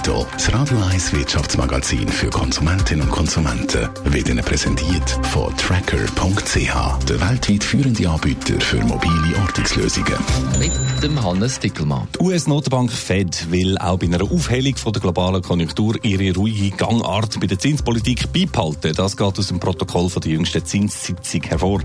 Netto, 0.00 0.26
das 0.32 0.50
Radio 0.54 0.78
1 0.78 1.12
Wirtschaftsmagazin 1.12 2.08
für 2.08 2.30
Konsumentinnen 2.30 3.02
und 3.02 3.10
Konsumenten, 3.10 3.86
wird 4.04 4.30
Ihnen 4.30 4.42
präsentiert 4.42 5.10
von 5.24 5.54
Tracker.ch, 5.58 7.04
der 7.06 7.20
weltweit 7.20 7.62
führende 7.62 8.08
Anbieter 8.08 8.58
für 8.60 8.78
mobile 8.78 9.36
Ortungslösungen. 9.42 10.14
Mit 10.58 10.72
dem 11.02 11.22
Hannes 11.22 11.58
Dickelmann. 11.58 12.08
Die 12.14 12.24
US-Notenbank 12.24 12.90
Fed 12.90 13.50
will 13.50 13.76
auch 13.76 13.98
bei 13.98 14.06
einer 14.06 14.22
Aufhellung 14.22 14.74
von 14.76 14.94
der 14.94 15.02
globalen 15.02 15.42
Konjunktur 15.42 16.02
ihre 16.02 16.34
ruhige 16.34 16.74
Gangart 16.74 17.38
bei 17.38 17.46
der 17.46 17.58
Zinspolitik 17.58 18.32
beibehalten. 18.32 18.94
Das 18.94 19.18
geht 19.18 19.38
aus 19.38 19.48
dem 19.48 19.60
Protokoll 19.60 20.08
von 20.08 20.22
der 20.22 20.32
jüngsten 20.32 20.64
Zinssitzung 20.64 21.42
hervor. 21.42 21.82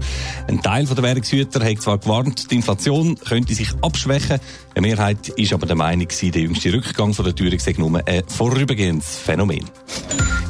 Ein 0.47 0.61
Teil 0.61 0.85
der 0.85 1.03
Währungshüter 1.03 1.65
hat 1.65 1.81
zwar 1.81 1.97
gewarnt, 1.97 2.49
die 2.49 2.55
Inflation 2.55 3.17
könnte 3.17 3.53
sich 3.55 3.71
abschwächen. 3.81 4.39
Eine 4.73 4.87
Mehrheit 4.87 5.29
ist 5.29 5.51
aber 5.51 5.65
der 5.65 5.75
Meinung, 5.75 6.07
der 6.21 6.41
jüngste 6.41 6.71
Rückgang 6.71 7.13
von 7.13 7.25
der 7.25 7.35
Teuerung 7.35 7.59
sei 7.59 7.75
nur 7.77 8.04
ein 8.05 8.23
vorübergehendes 8.27 9.17
Phänomen. 9.17 9.65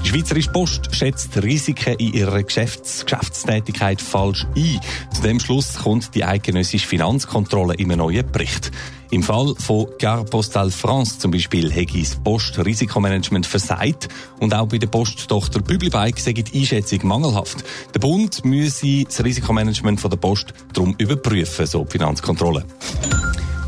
Die 0.04 0.10
Schweizerische 0.10 0.52
Post 0.52 0.96
schätzt 0.96 1.42
Risiken 1.42 1.96
in 1.96 2.14
ihrer 2.14 2.44
Geschäfts 2.44 3.06
Geschäftstätigkeit 3.06 4.00
falsch 4.00 4.46
ein. 4.56 4.80
Zu 5.12 5.22
dem 5.24 5.40
Schluss 5.40 5.76
kommt 5.76 6.14
die 6.14 6.24
eidgenössische 6.24 6.88
Finanzkontrolle 6.88 7.74
im 7.76 7.88
neuen 7.90 8.32
Bericht. 8.32 8.72
Im 9.12 9.24
Fall 9.24 9.56
von 9.58 9.88
Gare 9.98 10.26
Postal 10.26 10.70
France 10.72 11.20
zum 11.20 11.32
Beispiel 11.32 11.72
hätte 11.72 11.98
das 11.98 12.16
Post-Risikomanagement 12.18 13.46
versagt 13.46 14.10
und 14.40 14.54
auch 14.54 14.68
bei 14.68 14.78
der 14.78 14.88
Posttochter 14.88 15.62
Publibike 15.62 16.20
sei 16.20 16.34
die 16.34 16.60
Einschätzung 16.60 17.08
mangelhaft. 17.08 17.64
Der 17.94 18.00
Bund 18.00 18.44
müsse 18.46 19.06
das 19.06 19.24
Risikomanagement 19.24 20.00
von 20.00 20.12
der 20.12 20.18
Post 20.18 20.54
darum 20.74 20.96
überprüfen, 20.98 21.66
so 21.66 21.84
die 21.84 21.92
Finanzkontrolle. 21.94 22.66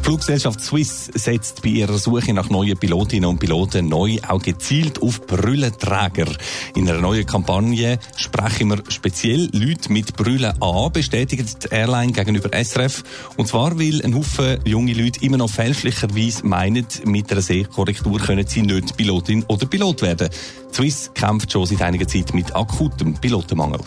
Fluggesellschaft 0.08 0.62
Swiss 0.62 1.12
setzt 1.16 1.64
bei 1.64 1.68
ihrer 1.68 1.98
Suche 1.98 2.34
nach 2.34 2.50
neuen 2.50 2.78
Pilotinnen 2.78 3.30
und 3.30 3.40
Piloten 3.40 3.90
neu 3.90 4.18
auch 4.26 4.42
gezielt 4.42 5.02
auf 5.02 5.28
Brüllenträger. 5.28 6.32
In 6.76 6.88
einer 6.90 7.02
neuen 7.02 7.26
Kampagne 7.26 8.00
sprechen 8.16 8.70
wir 8.70 8.84
speziell 8.88 9.50
Leute 9.52 9.92
mit 9.92 10.16
Brüllen 10.16 10.62
an, 10.62 10.92
bestätigt 10.94 11.66
die 11.66 11.76
Airline 11.76 12.14
gegenüber 12.14 12.52
SRF. 12.54 13.04
Und 13.36 13.50
zwar, 13.50 13.78
weil 13.78 14.02
ein 14.02 14.16
Haufen 14.16 14.60
junge 14.64 14.94
Leute 14.94 15.26
immer 15.26 15.36
noch 15.36 15.50
fälschlicherweise 15.50 16.48
meinen, 16.48 16.88
mit 17.04 17.30
einer 17.30 17.42
Sehkorrektur 17.42 18.18
können 18.20 18.48
sie 18.48 18.62
nicht 18.62 18.96
Pilotin 18.96 19.44
oder 19.50 19.66
Pilot 19.66 20.04
werden. 20.04 20.30
Swiss 20.72 21.12
kämpft 21.16 21.52
schon 21.52 21.66
seit 21.66 21.82
einiger 21.82 22.08
Zeit 22.08 22.34
mit 22.34 22.56
akutem 22.56 23.16
Pilotenmangel. 23.16 23.82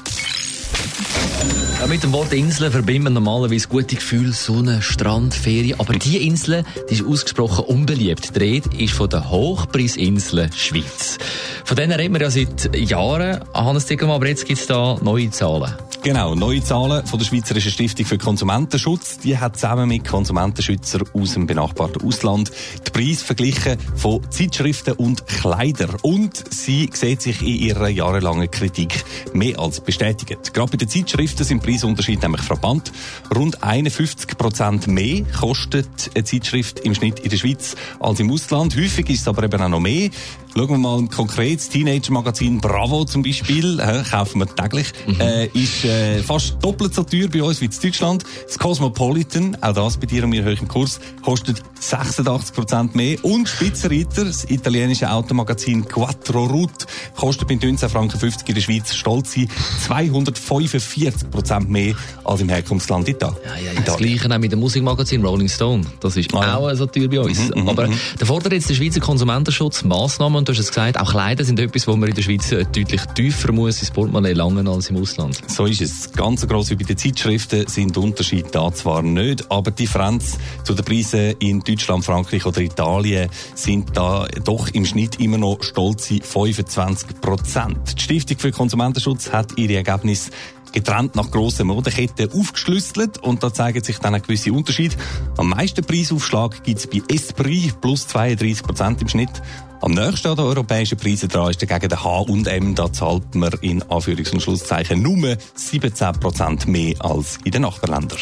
Ja, 1.80 1.86
mit 1.86 2.02
dem 2.02 2.12
Wort 2.12 2.30
Insel 2.34 2.70
verbinden 2.70 3.04
wir 3.04 3.10
normalerweise 3.10 3.66
gute 3.66 3.96
Gefühle, 3.96 4.34
Sonne, 4.34 4.82
Strand, 4.82 5.32
Ferien. 5.32 5.80
Aber 5.80 5.94
diese 5.94 6.18
Insel, 6.18 6.62
die 6.90 6.92
ist 6.92 7.06
ausgesprochen 7.06 7.64
unbeliebt. 7.64 8.36
Die 8.36 8.38
Rede 8.38 8.68
ist 8.76 8.92
von 8.92 9.08
der 9.08 9.30
Hochpreisinsel 9.30 10.50
Schweiz. 10.54 11.16
Von 11.64 11.78
denen 11.78 11.92
reden 11.92 12.12
wir 12.12 12.20
ja 12.20 12.30
seit 12.30 12.76
Jahren. 12.76 13.40
Hannes 13.54 13.86
Dickelmann, 13.86 14.16
aber 14.16 14.28
jetzt 14.28 14.44
gibt 14.44 14.60
es 14.60 14.66
da 14.66 14.98
neue 15.00 15.30
Zahlen. 15.30 15.72
Genau, 16.02 16.34
neue 16.34 16.62
Zahlen 16.62 17.04
von 17.06 17.18
der 17.18 17.26
Schweizerischen 17.26 17.72
Stiftung 17.72 18.06
für 18.06 18.16
Konsumentenschutz. 18.16 19.18
Die 19.18 19.36
hat 19.36 19.56
zusammen 19.56 19.86
mit 19.86 20.08
Konsumentenschützern 20.08 21.02
aus 21.12 21.34
dem 21.34 21.46
benachbarten 21.46 22.02
Ausland 22.06 22.50
die 22.86 22.90
Preise 22.90 23.22
verglichen 23.22 23.76
von 23.96 24.22
Zeitschriften 24.30 24.94
und 24.94 25.26
Kleidern. 25.26 25.96
Und 26.00 26.42
sie 26.50 26.88
sieht 26.90 27.20
sich 27.20 27.42
in 27.42 27.48
ihrer 27.48 27.88
jahrelangen 27.88 28.50
Kritik 28.50 29.04
mehr 29.34 29.58
als 29.58 29.80
bestätigt. 29.80 30.54
Gerade 30.54 30.70
bei 30.70 30.78
den 30.78 30.88
Zeitschriften 30.88 31.44
sind 31.44 31.62
Preisunterschiede 31.70 32.22
nämlich 32.22 32.42
frappant. 32.42 32.90
Rund 33.32 33.62
51 33.62 34.36
Prozent 34.36 34.88
mehr 34.88 35.22
kostet 35.38 36.10
eine 36.16 36.24
Zeitschrift 36.24 36.80
im 36.80 36.96
Schnitt 36.96 37.20
in 37.20 37.30
der 37.30 37.36
Schweiz 37.36 37.76
als 38.00 38.18
im 38.18 38.28
Ausland. 38.32 38.76
Häufig 38.76 39.08
ist 39.08 39.20
es 39.20 39.28
aber 39.28 39.44
eben 39.44 39.62
auch 39.62 39.68
noch 39.68 39.78
mehr. 39.78 40.10
Schauen 40.54 40.68
wir 40.68 40.78
mal 40.78 41.06
konkret, 41.06 41.60
das 41.60 41.68
Teenager-Magazin 41.68 42.58
Bravo 42.58 43.04
zum 43.04 43.22
Beispiel, 43.22 43.78
äh, 43.78 44.02
kaufen 44.02 44.40
wir 44.40 44.46
täglich, 44.46 44.92
mhm. 45.06 45.20
äh, 45.20 45.46
ist 45.46 45.84
äh, 45.84 46.22
fast 46.22 46.56
doppelt 46.60 46.92
so 46.92 47.04
teuer 47.04 47.28
bei 47.28 47.42
uns 47.42 47.60
wie 47.60 47.66
in 47.66 47.72
Deutschland. 47.82 48.24
Das 48.46 48.58
Cosmopolitan, 48.58 49.56
auch 49.60 49.74
das 49.74 49.96
bei 49.96 50.06
dir 50.06 50.24
und 50.24 50.30
mir 50.30 50.44
hoch 50.44 50.60
im 50.60 50.66
Kurs, 50.66 50.98
kostet 51.22 51.62
86 51.78 52.54
Prozent 52.54 52.94
mehr. 52.96 53.24
Und 53.24 53.48
Spitzenreiter, 53.48 54.24
das 54.24 54.44
italienische 54.50 55.10
Automagazin 55.10 55.86
Quattro 55.86 56.46
Route, 56.46 56.86
kostet 57.16 57.48
bei 57.48 57.54
19 57.54 57.88
Franken 57.88 58.18
50 58.18 58.48
in 58.48 58.54
der 58.54 58.62
Schweiz 58.62 58.94
stolze 58.94 59.46
245 59.86 61.30
Prozent 61.30 61.70
mehr 61.70 61.94
als 62.24 62.40
im 62.40 62.48
Herkunftsland 62.48 63.08
Italien. 63.08 63.36
Ja, 63.44 63.56
ja, 63.56 63.72
ja. 63.72 63.80
Das 63.84 63.96
Gleiche 63.96 64.30
auch 64.30 64.38
mit 64.38 64.50
dem 64.50 64.58
Musikmagazin 64.58 65.24
Rolling 65.24 65.48
Stone. 65.48 65.84
Das 66.00 66.16
ist 66.16 66.34
ah, 66.34 66.56
auch 66.56 66.74
so 66.74 66.86
teuer 66.86 67.08
bei 67.08 67.20
uns. 67.20 67.38
Mhm, 67.38 67.62
mhm 67.62 67.68
Aber 67.68 67.86
mhm. 67.86 67.94
da 68.18 68.26
fordert 68.26 68.52
jetzt 68.52 68.68
der 68.68 68.74
Schweizer 68.74 69.00
Konsumentenschutz 69.00 69.84
Massnahmen 69.84 70.39
und 70.40 70.48
du 70.48 70.52
hast 70.52 70.58
es 70.58 70.68
gesagt, 70.68 70.98
auch 70.98 71.10
Kleider 71.10 71.44
sind 71.44 71.60
etwas, 71.60 71.86
wo 71.86 71.94
man 71.96 72.08
in 72.08 72.14
der 72.14 72.22
Schweiz 72.22 72.50
äh, 72.50 72.64
deutlich 72.64 73.02
tiefer 73.14 73.52
muss 73.52 73.80
ins 73.80 73.90
Portemonnaie 73.90 74.32
langen 74.32 74.66
als 74.66 74.88
im 74.88 74.96
Ausland. 74.96 75.38
So 75.46 75.66
ist 75.66 75.82
es. 75.82 76.10
Ganz 76.12 76.46
gross 76.48 76.70
wie 76.70 76.76
bei 76.76 76.84
den 76.84 76.96
Zeitschriften 76.96 77.66
sind 77.68 77.96
Unterschiede 77.96 78.48
da 78.50 78.72
zwar 78.72 79.02
nicht, 79.02 79.50
aber 79.50 79.70
die 79.70 79.84
Differenz 79.84 80.38
zu 80.64 80.74
den 80.74 80.84
Preisen 80.84 81.34
in 81.40 81.60
Deutschland, 81.60 82.04
Frankreich 82.04 82.46
oder 82.46 82.60
Italien 82.62 83.28
sind 83.54 83.94
da 83.94 84.26
doch 84.42 84.68
im 84.68 84.86
Schnitt 84.86 85.20
immer 85.20 85.38
noch 85.38 85.62
stolze 85.62 86.20
25 86.22 87.20
Prozent. 87.20 87.98
Die 87.98 88.02
Stiftung 88.02 88.38
für 88.38 88.50
Konsumentenschutz 88.50 89.30
hat 89.30 89.58
ihre 89.58 89.76
Ergebnisse 89.76 90.30
getrennt 90.72 91.16
nach 91.16 91.30
grossen 91.30 91.66
Modeketten 91.66 92.32
aufgeschlüsselt 92.32 93.18
und 93.18 93.42
da 93.42 93.52
zeigen 93.52 93.82
sich 93.82 93.98
dann 93.98 94.14
ein 94.14 94.22
gewisser 94.22 94.52
Unterschied. 94.52 94.96
Am 95.36 95.50
meisten 95.50 95.84
Preisaufschlag 95.84 96.62
gibt 96.62 96.78
es 96.78 96.86
bei 96.86 97.02
Esprit 97.12 97.78
plus 97.80 98.06
32 98.08 98.62
Prozent 98.62 99.02
im 99.02 99.08
Schnitt. 99.08 99.42
Am 99.82 99.92
nächsten 99.92 100.28
an 100.28 100.36
den 100.36 100.44
europäischen 100.44 100.98
Preisen 100.98 101.28
dran 101.30 101.50
ist 101.50 101.62
dagegen 101.62 101.88
der 101.88 102.04
H&M. 102.04 102.74
Da 102.74 102.92
zahlt 102.92 103.34
man 103.34 103.52
in 103.62 103.82
Anführungs- 103.84 104.32
und 104.32 104.42
Schlusszeichen 104.42 105.00
nur 105.00 105.36
17 105.54 106.12
Prozent 106.20 106.68
mehr 106.68 106.94
als 106.98 107.38
in 107.44 107.52
den 107.52 107.62
Nachbarländern. 107.62 108.18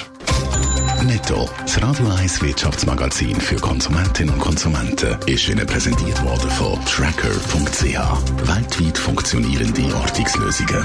Netto, 1.04 1.48
das 1.62 1.82
Radio 1.82 2.08
1 2.10 2.42
Wirtschaftsmagazin 2.42 3.40
für 3.40 3.56
Konsumentinnen 3.56 4.34
und 4.34 4.40
Konsumenten, 4.40 5.16
ist 5.26 5.48
Ihnen 5.48 5.66
präsentiert 5.66 6.22
worden 6.24 6.50
von 6.50 6.78
Tracker.ch. 6.84 7.84
Weltweit 8.48 8.98
funktionierende 8.98 9.94
Ortungslösungen. 9.96 10.84